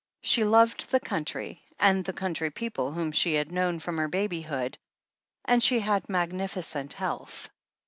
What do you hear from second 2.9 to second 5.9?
whom she had known from her baby hood, and she